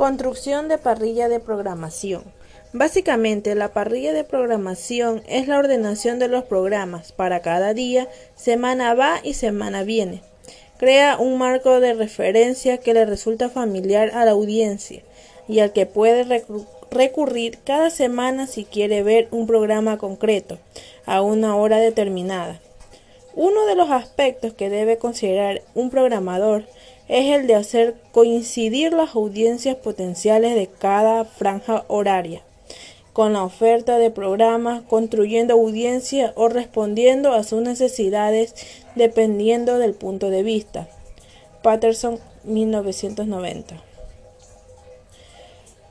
Construcción 0.00 0.68
de 0.68 0.78
parrilla 0.78 1.28
de 1.28 1.40
programación. 1.40 2.24
Básicamente, 2.72 3.54
la 3.54 3.74
parrilla 3.74 4.14
de 4.14 4.24
programación 4.24 5.22
es 5.28 5.46
la 5.46 5.58
ordenación 5.58 6.18
de 6.18 6.26
los 6.26 6.44
programas 6.44 7.12
para 7.12 7.40
cada 7.40 7.74
día, 7.74 8.08
semana 8.34 8.94
va 8.94 9.20
y 9.22 9.34
semana 9.34 9.82
viene. 9.82 10.22
Crea 10.78 11.18
un 11.18 11.36
marco 11.36 11.80
de 11.80 11.92
referencia 11.92 12.78
que 12.78 12.94
le 12.94 13.04
resulta 13.04 13.50
familiar 13.50 14.12
a 14.14 14.24
la 14.24 14.30
audiencia 14.30 15.02
y 15.46 15.60
al 15.60 15.74
que 15.74 15.84
puede 15.84 16.44
recurrir 16.90 17.58
cada 17.62 17.90
semana 17.90 18.46
si 18.46 18.64
quiere 18.64 19.02
ver 19.02 19.28
un 19.30 19.46
programa 19.46 19.98
concreto 19.98 20.58
a 21.04 21.20
una 21.20 21.56
hora 21.56 21.76
determinada. 21.76 22.58
Uno 23.34 23.66
de 23.66 23.74
los 23.74 23.90
aspectos 23.90 24.54
que 24.54 24.70
debe 24.70 24.96
considerar 24.96 25.60
un 25.74 25.90
programador 25.90 26.64
es 27.10 27.26
el 27.36 27.48
de 27.48 27.56
hacer 27.56 27.96
coincidir 28.12 28.92
las 28.92 29.16
audiencias 29.16 29.74
potenciales 29.74 30.54
de 30.54 30.68
cada 30.68 31.24
franja 31.24 31.84
horaria 31.88 32.42
con 33.12 33.32
la 33.32 33.42
oferta 33.42 33.98
de 33.98 34.10
programas, 34.10 34.82
construyendo 34.82 35.54
audiencia 35.54 36.32
o 36.36 36.48
respondiendo 36.48 37.32
a 37.32 37.42
sus 37.42 37.60
necesidades 37.60 38.54
dependiendo 38.94 39.78
del 39.78 39.94
punto 39.94 40.30
de 40.30 40.42
vista. 40.42 40.88
Patterson 41.62 42.18
1990. 42.44 43.82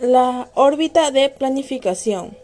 La 0.00 0.48
órbita 0.54 1.10
de 1.10 1.28
planificación. 1.28 2.36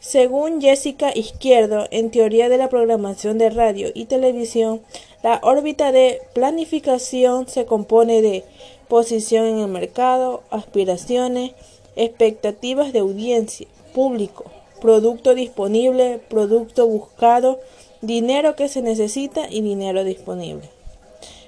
Según 0.00 0.60
Jessica 0.60 1.12
Izquierdo, 1.14 1.86
en 1.90 2.10
Teoría 2.10 2.48
de 2.48 2.58
la 2.58 2.68
Programación 2.68 3.38
de 3.38 3.50
Radio 3.50 3.90
y 3.94 4.06
Televisión, 4.06 4.82
la 5.24 5.40
órbita 5.42 5.90
de 5.90 6.20
planificación 6.34 7.48
se 7.48 7.64
compone 7.64 8.20
de 8.20 8.44
posición 8.88 9.46
en 9.46 9.58
el 9.60 9.68
mercado, 9.68 10.42
aspiraciones, 10.50 11.52
expectativas 11.96 12.92
de 12.92 12.98
audiencia, 12.98 13.66
público, 13.94 14.44
producto 14.82 15.34
disponible, 15.34 16.20
producto 16.28 16.86
buscado, 16.86 17.58
dinero 18.02 18.54
que 18.54 18.68
se 18.68 18.82
necesita 18.82 19.48
y 19.48 19.62
dinero 19.62 20.04
disponible. 20.04 20.68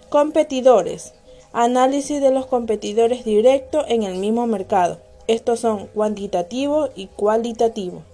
Competidores. 0.08 1.12
Análisis 1.52 2.22
de 2.22 2.30
los 2.30 2.46
competidores 2.46 3.26
directos 3.26 3.84
en 3.88 4.04
el 4.04 4.16
mismo 4.16 4.46
mercado. 4.46 5.00
Estos 5.26 5.60
son 5.60 5.88
cuantitativo 5.88 6.88
y 6.96 7.08
cualitativo. 7.08 8.04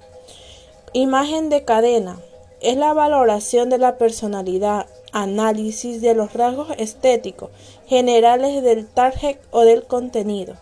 Imagen 0.92 1.50
de 1.50 1.64
cadena. 1.64 2.18
Es 2.60 2.76
la 2.76 2.94
valoración 2.94 3.70
de 3.70 3.78
la 3.78 3.96
personalidad, 3.96 4.86
análisis 5.12 6.00
de 6.00 6.14
los 6.14 6.32
rasgos 6.32 6.68
estéticos 6.78 7.50
generales 7.86 8.62
del 8.62 8.86
target 8.86 9.36
o 9.50 9.60
del 9.60 9.84
contenido. 9.84 10.56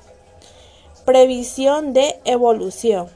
Previsión 1.05 1.93
de 1.93 2.20
evolución. 2.25 3.09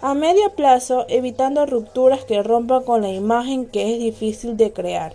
A 0.00 0.14
medio 0.14 0.50
plazo, 0.56 1.04
evitando 1.08 1.64
rupturas 1.66 2.24
que 2.24 2.42
rompan 2.42 2.82
con 2.82 3.02
la 3.02 3.10
imagen 3.10 3.66
que 3.66 3.94
es 3.94 4.00
difícil 4.00 4.56
de 4.56 4.72
crear. 4.72 5.14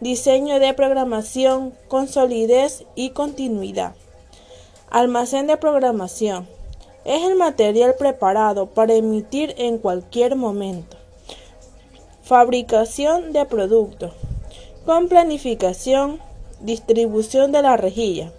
Diseño 0.00 0.60
de 0.60 0.74
programación 0.74 1.74
con 1.88 2.06
solidez 2.06 2.84
y 2.94 3.10
continuidad. 3.10 3.94
Almacén 4.90 5.46
de 5.46 5.56
programación. 5.56 6.46
Es 7.04 7.22
el 7.22 7.36
material 7.36 7.94
preparado 7.98 8.66
para 8.66 8.94
emitir 8.94 9.54
en 9.58 9.78
cualquier 9.78 10.36
momento. 10.36 10.96
Fabricación 12.22 13.32
de 13.32 13.44
productos 13.44 14.12
con 14.86 15.08
planificación, 15.08 16.20
distribución 16.60 17.50
de 17.50 17.60
la 17.60 17.76
rejilla. 17.76 18.32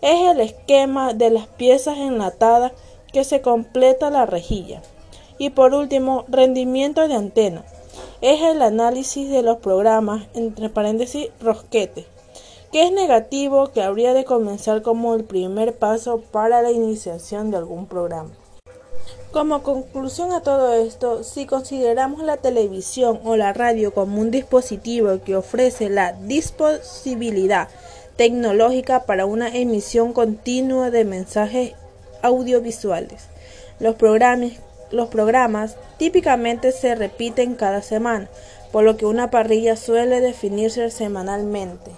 Es 0.00 0.30
el 0.30 0.40
esquema 0.40 1.12
de 1.12 1.28
las 1.28 1.46
piezas 1.46 1.98
enlatadas 1.98 2.72
que 3.12 3.22
se 3.22 3.42
completa 3.42 4.08
la 4.10 4.24
rejilla. 4.24 4.80
Y 5.36 5.50
por 5.50 5.74
último, 5.74 6.24
rendimiento 6.26 7.06
de 7.06 7.14
antena. 7.14 7.64
Es 8.22 8.40
el 8.40 8.62
análisis 8.62 9.28
de 9.28 9.42
los 9.42 9.58
programas, 9.58 10.26
entre 10.32 10.70
paréntesis, 10.70 11.28
rosquete, 11.40 12.06
que 12.72 12.84
es 12.84 12.90
negativo 12.90 13.70
que 13.72 13.82
habría 13.82 14.14
de 14.14 14.24
comenzar 14.24 14.80
como 14.80 15.14
el 15.14 15.24
primer 15.24 15.76
paso 15.76 16.22
para 16.32 16.62
la 16.62 16.70
iniciación 16.70 17.50
de 17.50 17.58
algún 17.58 17.86
programa. 17.86 18.30
Como 19.34 19.64
conclusión 19.64 20.32
a 20.32 20.42
todo 20.42 20.74
esto, 20.74 21.24
si 21.24 21.44
consideramos 21.44 22.22
la 22.22 22.36
televisión 22.36 23.18
o 23.24 23.34
la 23.34 23.52
radio 23.52 23.92
como 23.92 24.20
un 24.20 24.30
dispositivo 24.30 25.24
que 25.24 25.34
ofrece 25.34 25.90
la 25.90 26.12
disponibilidad 26.12 27.68
tecnológica 28.14 29.06
para 29.06 29.26
una 29.26 29.48
emisión 29.48 30.12
continua 30.12 30.92
de 30.92 31.04
mensajes 31.04 31.72
audiovisuales, 32.22 33.24
los 33.80 33.96
programas, 33.96 34.52
los 34.92 35.08
programas 35.08 35.76
típicamente 35.96 36.70
se 36.70 36.94
repiten 36.94 37.56
cada 37.56 37.82
semana, 37.82 38.28
por 38.70 38.84
lo 38.84 38.96
que 38.96 39.04
una 39.04 39.32
parrilla 39.32 39.74
suele 39.74 40.20
definirse 40.20 40.90
semanalmente. 40.90 41.90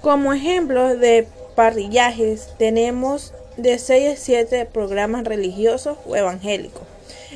Como 0.00 0.32
ejemplo 0.32 0.96
de 0.96 1.28
parrillajes 1.56 2.54
tenemos 2.56 3.34
de 3.56 3.78
6 3.78 4.12
a 4.12 4.16
7 4.16 4.66
programas 4.66 5.24
religiosos 5.24 5.98
o 6.06 6.16
evangélicos. 6.16 6.82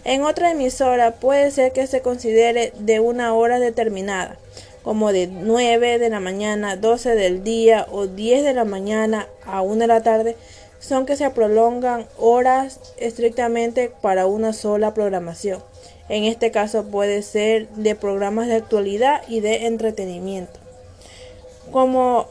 En 0.05 0.23
otra 0.23 0.51
emisora 0.51 1.13
puede 1.13 1.51
ser 1.51 1.73
que 1.73 1.87
se 1.87 2.01
considere 2.01 2.73
de 2.79 3.01
una 3.01 3.35
hora 3.35 3.59
determinada, 3.59 4.39
como 4.83 5.13
de 5.13 5.27
9 5.27 5.99
de 5.99 6.09
la 6.09 6.21
mañana, 6.21 6.77
12 6.77 7.15
del 7.15 7.45
día 7.45 7.87
o 7.91 8.07
10 8.07 8.45
de 8.45 8.55
la 8.55 8.65
mañana 8.65 9.27
a 9.45 9.63
1 9.63 9.77
de 9.77 9.87
la 9.87 10.03
tarde, 10.03 10.37
son 10.79 11.05
que 11.05 11.17
se 11.17 11.29
prolongan 11.31 12.07
horas 12.19 12.81
estrictamente 12.97 13.93
para 14.01 14.27
una 14.27 14.53
sola 14.53 14.95
programación. 14.95 15.63
En 16.09 16.25
este 16.25 16.51
caso 16.51 16.85
puede 16.85 17.23
ser 17.23 17.69
de 17.69 17.95
programas 17.95 18.49
de 18.49 18.55
actualidad 18.55 19.23
y 19.29 19.41
de 19.41 19.67
entretenimiento. 19.67 20.59
Como 21.71 22.27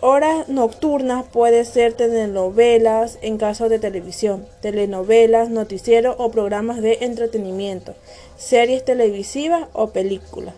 Horas 0.00 0.48
nocturnas 0.48 1.24
puede 1.24 1.64
ser 1.64 1.94
telenovelas 1.94 3.18
en 3.22 3.38
caso 3.38 3.70
de 3.70 3.78
televisión, 3.78 4.46
telenovelas, 4.60 5.48
noticiero 5.48 6.14
o 6.18 6.30
programas 6.30 6.82
de 6.82 6.98
entretenimiento, 7.00 7.94
series 8.36 8.84
televisivas 8.84 9.68
o 9.72 9.88
películas. 9.88 10.54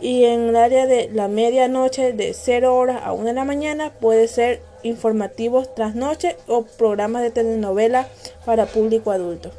Y 0.00 0.24
en 0.24 0.48
el 0.48 0.56
área 0.56 0.86
de 0.86 1.08
la 1.12 1.28
medianoche 1.28 2.12
de 2.12 2.34
0 2.34 2.76
horas 2.76 3.02
a 3.04 3.12
1 3.12 3.26
de 3.26 3.32
la 3.32 3.44
mañana 3.44 3.92
puede 4.00 4.26
ser 4.26 4.60
informativos 4.82 5.72
tras 5.72 5.94
noche 5.94 6.36
o 6.48 6.62
programas 6.64 7.22
de 7.22 7.30
telenovela 7.30 8.08
para 8.44 8.66
público 8.66 9.12
adulto. 9.12 9.52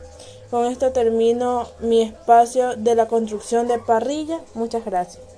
Con 0.52 0.66
esto 0.66 0.92
termino 0.92 1.68
mi 1.80 2.02
espacio 2.02 2.76
de 2.76 2.96
la 2.96 3.08
construcción 3.08 3.70
de 3.70 3.80
parrilla. 3.80 4.42
Muchas 4.56 4.84
gracias. 4.84 5.34